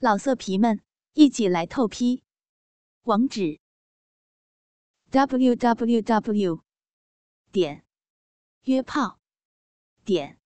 [0.00, 0.80] 老色皮们，
[1.14, 2.22] 一起来透批！
[3.02, 3.58] 网址
[5.10, 6.62] ：w w w
[7.50, 7.84] 点
[8.62, 9.18] 约炮
[10.04, 10.38] 点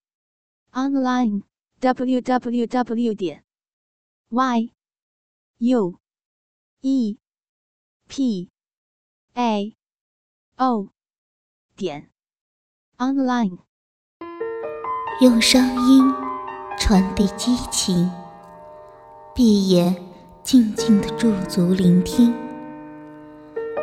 [0.71, 1.43] online
[1.81, 3.45] w w w 点
[4.31, 4.73] y
[5.59, 6.01] u
[6.81, 7.19] e
[8.09, 8.51] p
[9.35, 9.77] a
[10.57, 10.89] o
[11.77, 12.11] 点
[12.97, 13.59] online。
[15.21, 16.11] 用声音
[16.79, 18.22] 传递激情。
[19.35, 19.97] 闭眼，
[20.43, 22.35] 静静的驻足聆听。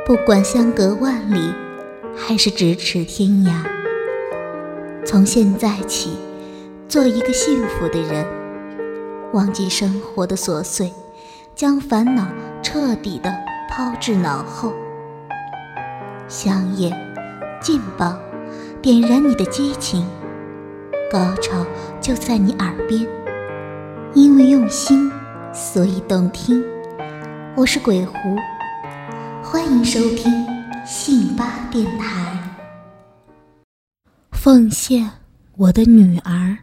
[0.05, 1.51] 不管相隔万里，
[2.15, 3.65] 还是咫尺天涯。
[5.03, 6.11] 从现在起，
[6.87, 8.23] 做一个幸福的人，
[9.33, 10.93] 忘记生活的琐碎，
[11.55, 12.27] 将烦恼
[12.61, 13.33] 彻底的
[13.71, 14.71] 抛至脑后。
[16.27, 16.95] 香烟，
[17.59, 18.15] 劲爆，
[18.83, 20.05] 点燃你的激情，
[21.11, 21.65] 高潮
[21.99, 23.07] 就在你耳边，
[24.13, 25.11] 因为用心。
[25.51, 26.63] 所以动听，
[27.57, 28.13] 我是鬼狐，
[29.43, 30.31] 欢迎收听
[30.85, 32.55] 信巴电台。
[34.31, 35.09] 奉献
[35.55, 36.55] 我的女儿。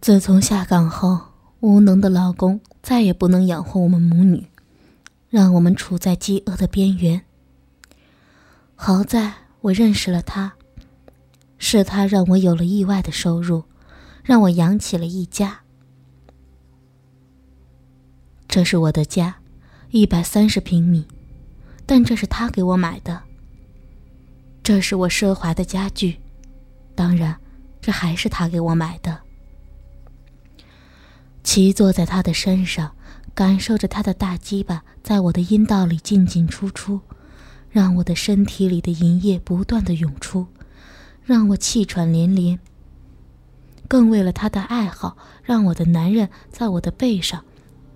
[0.00, 1.20] 自从下岗后，
[1.60, 4.46] 无能的老公再也不能养活我们母女，
[5.28, 7.22] 让我们处在饥饿的边缘。
[8.74, 10.54] 好在我认识了他，
[11.58, 13.64] 是他让我有了意外的收入，
[14.22, 15.60] 让我养起了一家。
[18.54, 19.34] 这是我的家，
[19.90, 21.04] 一百三十平米，
[21.84, 23.20] 但这是他给我买的。
[24.62, 26.20] 这是我奢华的家具，
[26.94, 27.36] 当然，
[27.80, 29.22] 这还是他给我买的。
[31.42, 32.94] 骑坐在他的身上，
[33.34, 37.00] 感受着他的大鸡巴在我的阴道里进进出出，
[37.70, 40.46] 让我的身体里的淫液不断的涌出，
[41.24, 42.60] 让我气喘连连。
[43.88, 47.44] 更为了他的爱好，让我的男人在我的背上。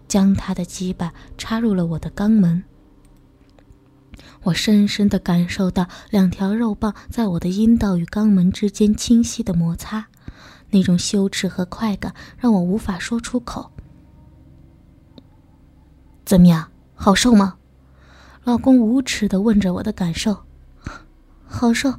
[0.09, 2.65] 将他的鸡巴插入了我的肛门，
[4.43, 10.07] 我深深的感受到两条肉棒在我的阴道与肛门之间清晰的摩擦，
[10.71, 13.71] 那种羞耻和快感让我无法说出口。
[16.25, 17.57] 怎么样，好受吗？
[18.45, 20.45] 老公无耻的问着我的感受。
[21.47, 21.95] 好受，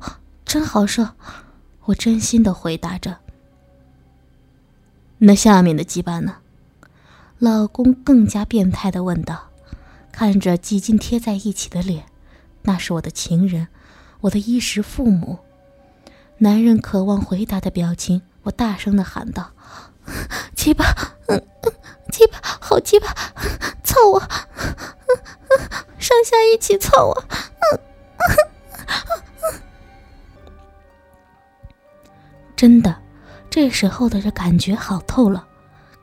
[0.46, 1.08] 真好受，
[1.86, 3.18] 我真心的回答着。
[5.18, 6.38] 那下面的鸡巴呢？
[7.40, 9.48] 老公更加变态的问道，
[10.12, 12.04] 看着几近贴在一起的脸，
[12.64, 13.70] 那是我的情人，
[14.20, 15.40] 我的衣食父母。
[16.40, 19.52] 男人渴望回答的表情，我大声的喊道
[20.54, 20.84] ：“鸡巴，
[21.28, 21.74] 嗯嗯
[22.12, 23.08] 鸡巴，好鸡巴，
[23.86, 24.20] 操我，
[25.98, 27.24] 上下一起操我。”
[27.72, 27.80] 嗯
[32.58, 32.94] 真的，
[33.50, 35.48] 这时候的这感觉好透了。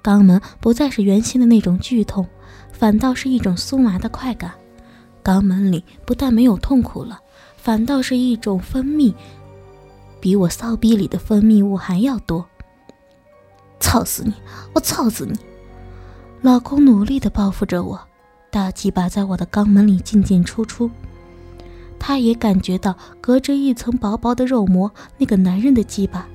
[0.07, 2.25] 肛门不再是原先的那种剧痛，
[2.71, 4.53] 反倒是一种酥麻的快感。
[5.25, 7.19] 肛门里不但没有痛苦了，
[7.57, 9.13] 反倒是一种分泌，
[10.21, 12.47] 比我骚逼里的分泌物还要多。
[13.81, 14.33] 操死你！
[14.75, 15.37] 我操死你！
[16.41, 18.01] 老公努力地报复着我，
[18.49, 20.89] 大鸡巴在我的肛门里进进出出。
[21.99, 26.29] 他也感觉到隔着一层薄薄的肉膜，那个男人的鸡巴，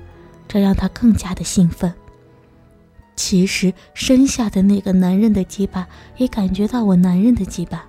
[0.46, 1.90] 这让他更加的兴奋。
[3.14, 5.86] 其实身下的那个男人的鸡巴
[6.16, 7.84] 也感觉到我男人的鸡巴，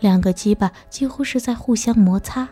[0.00, 2.48] 两个鸡巴几乎是在互相摩擦，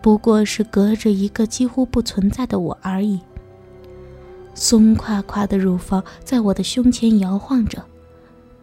[0.00, 3.20] 不过是隔着一个几乎不存在的我而已。
[4.54, 7.84] 松垮垮的乳房在我的胸前摇晃着，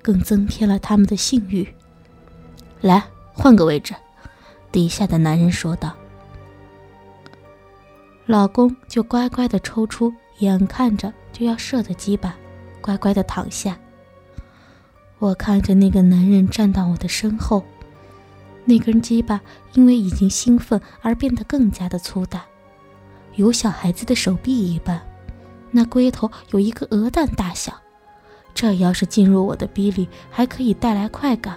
[0.01, 1.67] 更增添了他们的性欲。
[2.81, 3.03] 来，
[3.33, 3.93] 换个位置，
[4.71, 5.93] 底下的男人说道。
[8.25, 12.35] 老公就乖乖的抽出眼看着就要射的鸡巴。
[12.83, 13.79] 乖乖的躺下。
[15.19, 17.63] 我看着那个男人站到我的身后，
[18.65, 19.39] 那根鸡巴
[19.73, 22.43] 因为已经兴奋而变得更加的粗大，
[23.35, 25.01] 有小孩子的手臂一般，
[25.71, 27.73] 那龟头有一个鹅蛋大小。
[28.53, 31.55] 这要是进入我的逼里，还可以带来快感；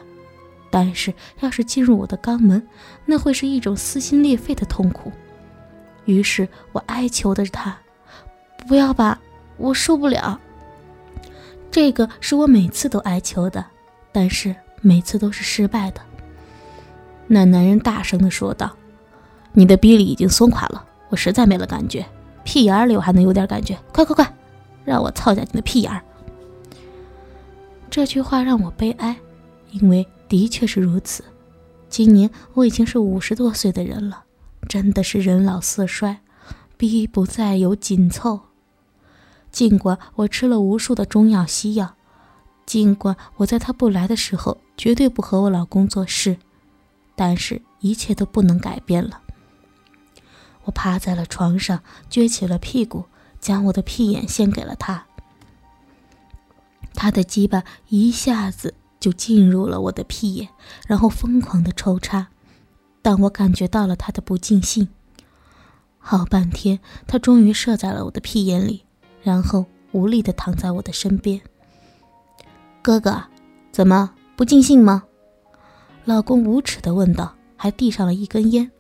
[0.71, 2.67] 但是要是进入我的肛门，
[3.05, 5.13] 那会是一种撕心裂肺的痛苦。
[6.05, 7.77] 于是我哀求的他
[8.69, 9.21] ：“不要吧，
[9.57, 10.41] 我受不了。”
[11.77, 13.63] 这个是我每次都哀求的，
[14.11, 16.01] 但是每次都是失败的。
[17.27, 18.75] 那男人大声的说道
[19.53, 22.07] ：“你的逼里已经松垮了，我实在没了感觉。
[22.45, 24.37] 屁眼里我还能有点感觉，快快快，
[24.87, 25.93] 让我操下你的屁眼！”
[27.91, 29.15] 这句话让我悲哀，
[29.73, 31.23] 因为的确是如此。
[31.91, 34.25] 今年我已经是五十多岁的人了，
[34.67, 36.21] 真的是人老色衰，
[36.79, 38.41] 逼不再有紧凑。
[39.57, 41.95] 尽管我吃了无数的中药西药，
[42.67, 46.37] 尽管我在他不来的时候绝对不和我老公做事，
[47.15, 49.23] 但是一切都不能改变了。
[50.65, 53.07] 我趴在了床上，撅起了屁股，
[53.41, 55.07] 将我的屁眼献给了他。
[56.93, 60.51] 他的鸡巴一下子就进入了我的屁眼，
[60.87, 62.29] 然后疯狂的抽插，
[63.01, 64.91] 但我感觉到了他的不尽兴。
[65.97, 68.83] 好半天，他终于射在了我的屁眼里。
[69.27, 71.41] 然后无力地躺在我的身边。
[72.81, 73.21] 哥哥，
[73.73, 75.03] 怎么不尽兴吗？
[76.05, 78.71] 老公无耻地问道，还递上了一根烟。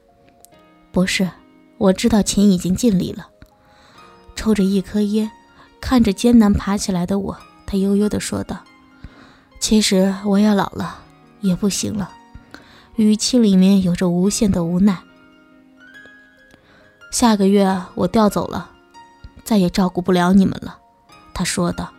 [0.92, 1.28] 不是，
[1.78, 3.26] 我知道钱已经尽力了。
[4.36, 5.28] 抽着一颗烟，
[5.80, 8.62] 看着艰难爬起来的我，他悠悠地说道
[9.58, 11.00] ：“其实我也老了，
[11.40, 12.12] 也不行了。”
[12.94, 14.96] 语气里面有着无限的无奈。
[17.10, 18.75] 下个月我调走了。
[19.46, 20.78] 再也照顾不了你们了，
[21.32, 21.92] 他说道。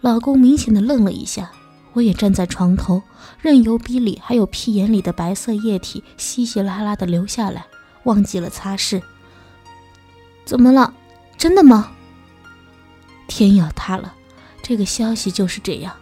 [0.00, 1.50] 老公明显的愣了一下，
[1.94, 3.02] 我也站在床头，
[3.40, 7.66] 任由鼻里还有屁眼里的白色液体稀稀拉拉的流下来，
[8.04, 9.02] 忘记了擦拭。
[10.44, 10.94] 怎么了？
[11.36, 11.90] 真的吗？
[13.26, 14.14] 天要塌了！
[14.62, 15.96] 这个消息就是这样，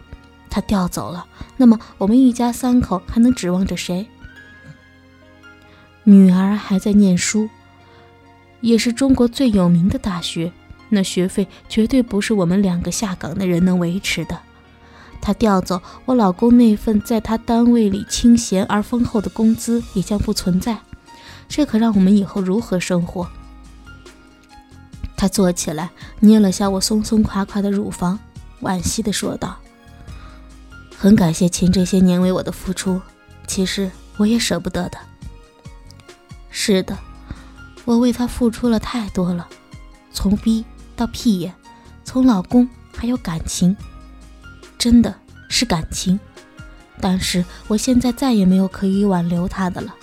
[0.47, 1.25] 他调走了。
[1.57, 4.07] 那么我们一家三口还能指望着谁？
[6.03, 7.49] 女儿还在念书。
[8.65, 10.51] 也是中国最有名的大学，
[10.89, 14.39] 那学费绝对不是我们两个下岗的人能维持的。
[15.21, 20.79] 他调走我老公那份在他单位里清闲而丰厚的工资，也将不存在。
[21.47, 23.27] 这可让我们以后如何生活？
[25.15, 28.17] 他坐起来，捏了下我松松垮垮的乳房，
[28.61, 29.57] 惋惜地说道
[30.97, 32.99] ：“很感谢秦这些年为我的付出，
[33.45, 34.97] 其实我也舍不得的。”
[36.49, 36.97] 是的。
[37.85, 39.47] 我为他付出了太多了，
[40.11, 40.65] 从逼
[40.95, 41.53] 到屁眼，
[42.03, 43.77] 从老公还有感情，
[44.77, 45.13] 真的
[45.49, 46.19] 是感情。
[46.99, 49.93] 但是我现在再也没有可以挽留他的了，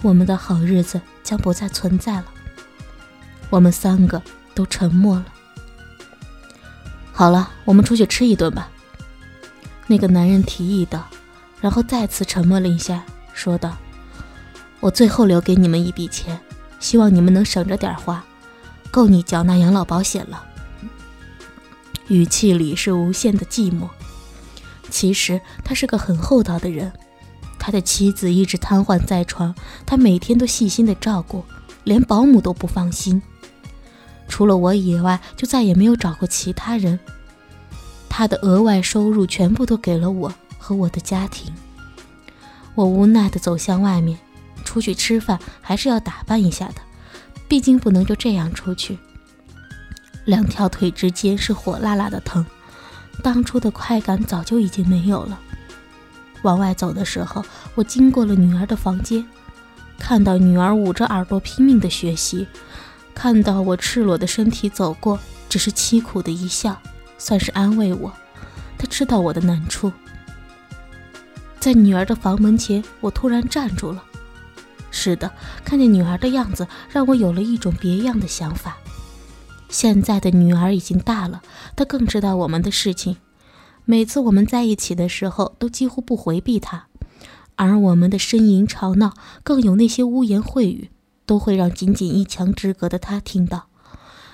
[0.00, 2.26] 我们的好日子将不再存在了。
[3.50, 4.22] 我们三个
[4.54, 5.26] 都沉默了。
[7.12, 8.70] 好了，我们出去吃一顿吧。
[9.86, 11.06] 那个男人提议道，
[11.60, 13.02] 然后再次沉默了一下，
[13.34, 13.76] 说道
[14.80, 16.40] ：“我最后留给你们一笔钱。”
[16.80, 18.24] 希望你们能省着点花，
[18.90, 20.44] 够你缴纳养老保险了。
[22.08, 23.88] 语气里是无限的寂寞。
[24.90, 26.90] 其实他是个很厚道的人，
[27.60, 29.54] 他的妻子一直瘫痪在床，
[29.86, 31.44] 他每天都细心的照顾，
[31.84, 33.22] 连保姆都不放心。
[34.26, 36.98] 除了我以外，就再也没有找过其他人。
[38.08, 41.54] 他的额外收入全部都给了我和我的家庭。
[42.74, 44.18] 我无奈的走向外面。
[44.70, 46.74] 出去吃饭还是要打扮一下的，
[47.48, 48.96] 毕竟不能就这样出去。
[50.26, 52.46] 两条腿之间是火辣辣的疼，
[53.20, 55.40] 当初的快感早就已经没有了。
[56.42, 57.44] 往外走的时候，
[57.74, 59.26] 我经过了女儿的房间，
[59.98, 62.46] 看到女儿捂着耳朵拼命的学习，
[63.12, 65.18] 看到我赤裸的身体走过，
[65.48, 66.80] 只是凄苦的一笑，
[67.18, 68.12] 算是安慰我。
[68.78, 69.92] 她知道我的难处。
[71.58, 74.04] 在女儿的房门前，我突然站住了。
[74.90, 75.30] 是的，
[75.64, 78.78] 看见女儿的样子，让我有了一种别样的想法。
[79.68, 81.42] 现在的女儿已经大了，
[81.76, 83.16] 她更知道我们的事情。
[83.84, 86.88] 每次我们在一起的时候，都几乎不回避她，
[87.56, 90.90] 而我们的呻吟吵闹，更有那些污言秽语，
[91.24, 93.68] 都会让仅仅一墙之隔的她听到。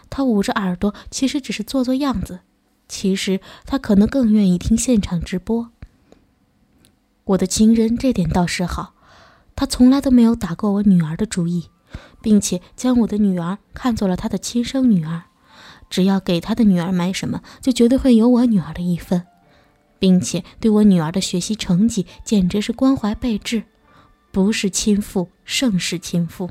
[0.09, 2.41] 她捂着耳朵，其实只是做做样子，
[2.89, 5.71] 其实她可能更愿意听现场直播。
[7.25, 8.95] 我的情人这点倒是好。
[9.57, 11.71] 他从来都没有打过我女儿的主意，
[12.21, 15.23] 并且将我的女儿看作了他的亲生女儿。
[15.89, 19.23] 只要给他的女儿买什么，就绝对会有我女儿的一份，
[19.99, 23.63] 并且对我女儿的学习成绩简直是关怀备至，
[24.31, 26.51] 不是亲父胜是亲父。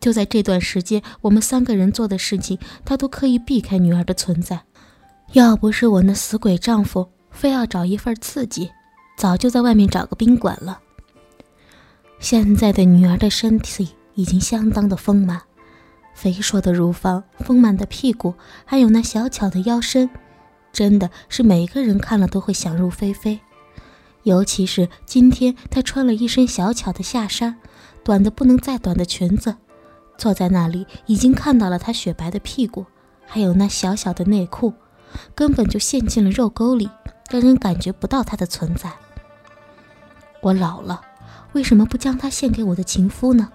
[0.00, 4.62] 就在这段时间，我们三个人做的事情，他都刻意避开女儿的存在。
[5.32, 8.70] 要不是我那死鬼丈夫非要找一份刺激，
[9.16, 10.80] 早就在外面找个宾馆了。
[12.20, 15.40] 现在的女儿的身体已经相当的丰满，
[16.14, 18.34] 肥硕的乳房、丰满的屁股，
[18.64, 20.10] 还有那小巧的腰身，
[20.72, 23.38] 真的是每个人看了都会想入非非。
[24.24, 27.56] 尤其是今天，她穿了一身小巧的下衫，
[28.02, 29.54] 短的不能再短的裙子，
[30.18, 32.84] 坐在那里，已经看到了她雪白的屁股，
[33.26, 34.74] 还有那小小的内裤，
[35.36, 36.90] 根本就陷进了肉沟里，
[37.30, 38.92] 让人感觉不到她的存在。
[40.42, 41.00] 我老了。
[41.52, 43.50] 为什么不将她献给我的情夫呢？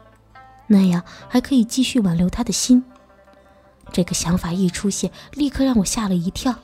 [0.68, 2.84] 那样还可以继续挽留他的心。
[3.92, 6.56] 这个想法一出现，立刻让我吓了一跳，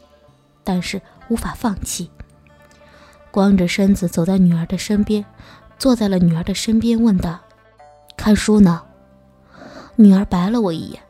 [0.63, 2.09] 但是无法放弃。
[3.29, 5.23] 光着身子走在女儿的身边，
[5.77, 7.39] 坐在了女儿的身边，问道
[8.17, 8.81] ：“看书呢？”
[9.97, 11.01] 女儿白了我一眼：“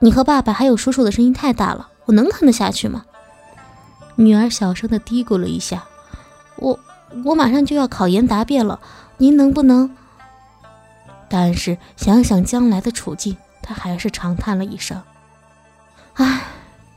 [0.00, 3.06] 你和爸爸还有叔叔的声音太大了，我能看得下去吗？”
[4.16, 5.84] 女儿小声的嘀咕了一下
[6.58, 6.78] ：“我
[7.24, 8.80] 我马上就要考研答辩了，
[9.18, 9.96] 您能不能？”
[11.28, 15.02] 但是想想将来的处境，他还是长叹了一声。
[16.14, 16.42] 唉，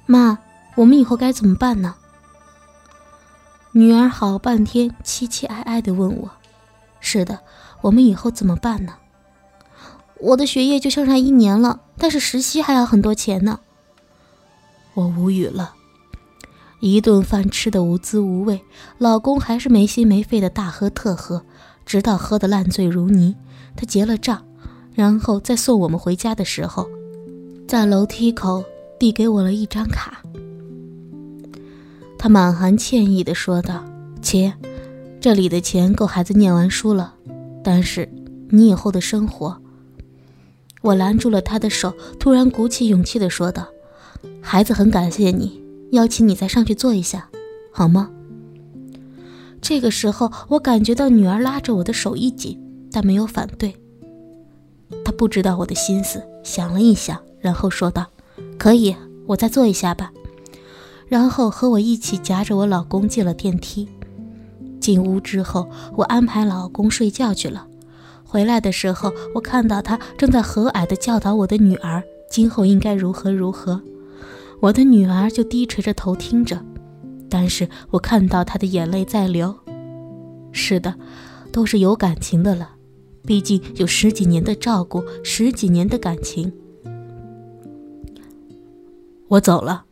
[0.05, 0.39] 妈，
[0.75, 1.95] 我们以后该怎么办呢？
[3.71, 6.31] 女儿好半天凄凄哀哀地问我
[6.99, 7.39] ：“是的，
[7.81, 8.95] 我们以后怎么办呢？”
[10.21, 13.59] 我的学业就剩下一年了，但是实习还要很多钱呢。
[14.95, 15.75] 我无语了，
[16.79, 18.62] 一顿饭吃的无滋无味，
[18.98, 21.43] 老公还是没心没肺的大喝特喝，
[21.86, 23.36] 直到喝得烂醉如泥。
[23.75, 24.43] 他结了账，
[24.93, 26.88] 然后在送我们回家的时候，
[27.67, 28.63] 在楼梯口。
[29.00, 30.21] 递给我了一张卡，
[32.17, 33.81] 他满含歉意地说道
[34.21, 34.53] ：“亲，
[35.21, 37.13] 这里的钱够孩子念完书了，
[37.63, 38.12] 但是
[38.50, 39.57] 你以后的生活……”
[40.83, 43.65] 我拦住了他的手，突然鼓起勇气地说道
[44.43, 47.29] ：“孩子很感谢你，邀请你再上去坐一下，
[47.72, 48.10] 好吗？”
[49.62, 52.58] 这个时候，我感觉到女儿拉着我的手一紧，
[52.91, 53.75] 但没有反对。
[55.03, 58.08] 她不知道我的心思，想了一想，然后说道。
[58.58, 58.96] 可以，
[59.27, 60.12] 我再坐一下吧。
[61.08, 63.88] 然后和我一起夹着我老公进了电梯。
[64.79, 67.67] 进屋之后，我安排老公睡觉去了。
[68.24, 73.81] 回来的时候，我看到他正在和蔼地教导我的女儿今后应该如何如何。
[74.61, 76.63] 我的女儿就低垂着头听着，
[77.29, 79.55] 但是我看到她的眼泪在流。
[80.51, 80.95] 是的，
[81.51, 82.71] 都是有感情的了，
[83.23, 86.51] 毕竟有十几年的照顾，十几年的感情。
[89.29, 89.85] 我走了，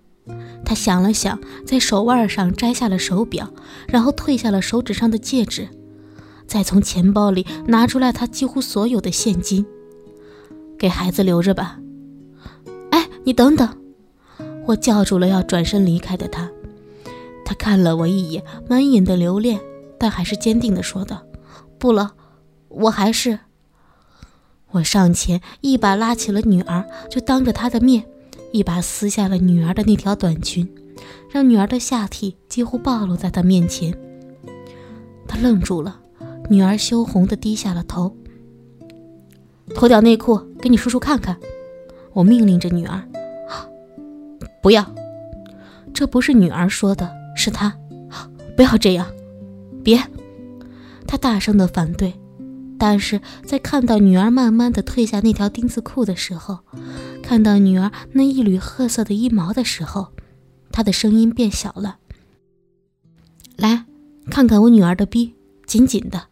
[0.66, 3.54] 他想了想，在手腕上摘下了手表，
[3.88, 5.70] 然后褪下了手指上的戒指，
[6.48, 9.66] 再从钱包里拿出来他几乎所有的现金，
[10.78, 11.80] 给孩子留着吧。
[12.90, 13.77] 哎，你等等！
[14.68, 16.52] 我叫住了要转身离开的他，
[17.46, 19.60] 他看了我一眼，满眼的留恋，
[19.98, 21.24] 但还是坚定地说道
[21.80, 22.14] ：“不了，
[22.68, 23.40] 我还是……”
[24.72, 28.06] 我上前一把拉起了女儿，就当着他的面。
[28.54, 30.68] 一把撕下了女儿的那条短裙，
[31.30, 33.94] 让女儿的下体几乎暴露在他面前。
[35.28, 36.00] 他愣住了，
[36.50, 38.16] 女儿羞红的低下了头。
[39.76, 41.38] 脱掉内裤，给你叔叔看看。
[42.14, 43.04] 我命令着女儿
[44.62, 44.94] ：“不要。”
[45.94, 47.76] 这不是女儿说的，是他。
[48.56, 49.08] 不要这样，
[49.84, 50.02] 别！
[51.08, 52.14] 他大声的反对。
[52.80, 56.60] 但是在看到女儿慢慢的褪下那条丁字裤的时候，
[57.24, 60.10] 看到女儿那一缕褐色的衣毛的时候，
[60.72, 61.98] 他的声音变小了。
[63.56, 63.86] 来，
[64.30, 65.34] 看看我女儿的逼，
[65.66, 66.28] 紧紧的。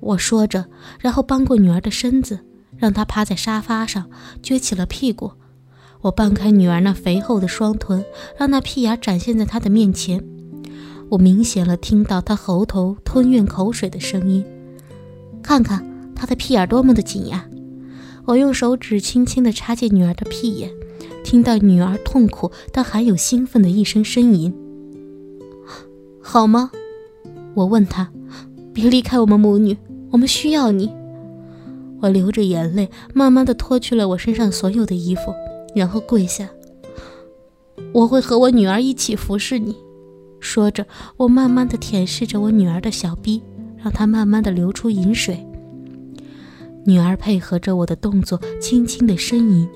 [0.00, 0.66] 我说着，
[1.00, 2.40] 然后帮过女儿的身子，
[2.76, 4.10] 让她趴在沙发上，
[4.42, 5.32] 撅起了屁股。
[6.04, 8.04] 我半开女儿那肥厚的双臀，
[8.36, 10.22] 让那屁眼展现在她的面前。
[11.08, 14.44] 我明显了听到她喉头吞咽口水的声音。
[15.42, 17.48] 看看他的屁眼多么的紧呀！
[18.26, 20.70] 我用手指轻轻地插进女儿的屁眼，
[21.24, 24.54] 听到女儿痛苦但含有兴奋的一声呻吟。
[26.22, 26.70] 好吗？
[27.54, 28.10] 我问他。
[28.74, 29.78] 别离开我们母女，
[30.10, 30.92] 我们需要你。
[32.02, 35.32] 我流着眼泪，慢慢地脱去了我身上所有的衣服，
[35.74, 36.48] 然后跪下。
[37.92, 39.76] 我会和我女儿一起服侍你。
[40.40, 43.42] 说着，我慢慢的舔舐着我女儿的小臂。
[43.84, 45.46] 让她慢慢的流出饮水。
[46.86, 49.68] 女儿配合着我的动作，轻轻的呻吟，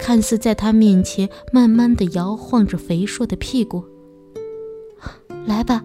[0.00, 3.84] 看似在她面前慢慢的摇晃着肥硕的屁股。
[5.44, 5.84] 来吧，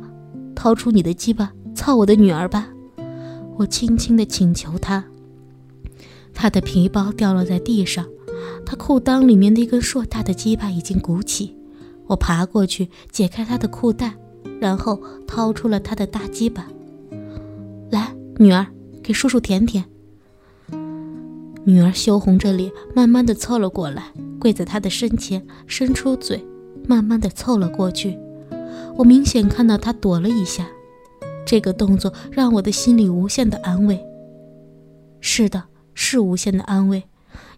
[0.55, 2.69] 掏出你的鸡巴，操我的女儿吧！
[3.57, 5.03] 我轻轻的请求她。
[6.33, 8.05] 她的皮包掉落在地上，
[8.65, 11.55] 他裤裆里面那根硕大的鸡巴已经鼓起。
[12.07, 14.13] 我爬过去解开他的裤带，
[14.59, 16.67] 然后掏出了他的大鸡巴。
[17.89, 18.65] 来女儿，
[19.01, 19.85] 给叔叔舔舔。
[21.63, 26.45] 女儿羞红着脸，慢慢的凑了过来，跪在他的身前，伸出嘴，
[26.87, 28.17] 慢慢的凑了过去。
[28.97, 30.67] 我明显看到他躲了一下，
[31.43, 33.99] 这个动作让我的心里无限的安慰。
[35.19, 35.63] 是的，
[35.95, 37.03] 是无限的安慰，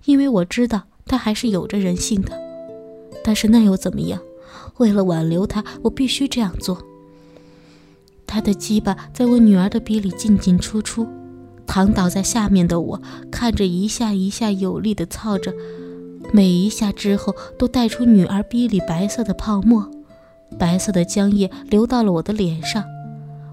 [0.06, 2.32] 因为我知道他还是有着人性的。
[3.24, 4.20] 但是那又怎么样？
[4.78, 6.78] 为了挽留他，我必须这样做。
[8.28, 11.08] 他的鸡巴在我女儿的鼻里进进出出，
[11.66, 15.54] 躺倒在下面的我看着一下一下有力的操着，
[16.32, 19.90] 每一下之后都带出女儿逼里白色的泡沫，
[20.60, 22.84] 白色的浆液流到了我的脸上。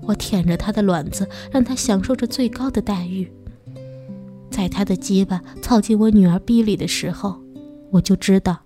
[0.06, 3.32] 我舔着她的卵子，让她享受着最高的待遇。
[4.50, 7.40] 在她的鸡巴操进我女儿逼里的时候，
[7.94, 8.58] 我就知道，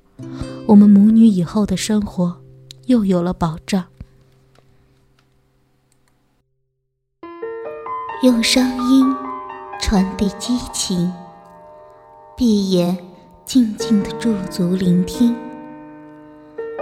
[0.67, 2.41] 我们母女以后的生活
[2.87, 3.85] 又有了保障。
[8.23, 9.15] 用声音
[9.83, 11.13] 传递激情，
[12.39, 12.97] 闭眼
[13.45, 15.37] 静静的驻足聆听。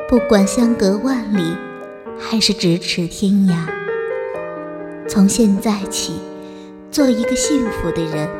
[0.09, 1.43] 不管相隔万里，
[2.17, 3.67] 还是咫尺天涯，
[5.09, 6.13] 从现在起，
[6.93, 8.31] 做一个幸福的人，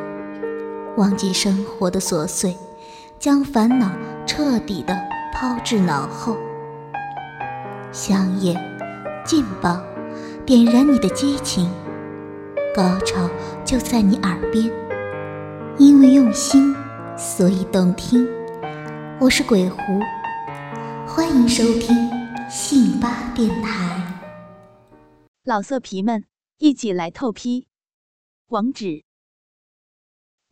[0.95, 2.55] 忘记生活的琐碎，
[3.19, 3.91] 将烦恼
[4.27, 4.95] 彻底的
[5.33, 6.37] 抛至脑后。
[7.91, 8.55] 香烟，
[9.25, 9.81] 劲爆，
[10.45, 11.67] 点燃你的激情。
[12.75, 13.27] 高潮
[13.65, 14.71] 就在你耳边，
[15.79, 16.75] 因为用心，
[17.17, 18.27] 所以动听。
[19.19, 19.79] 我是鬼狐，
[21.07, 21.95] 欢迎收听
[22.47, 23.99] 信吧电台。
[25.43, 26.23] 老色皮们，
[26.59, 27.67] 一起来透批！
[28.49, 29.03] 网址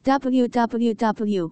[0.02, 1.52] ：w w w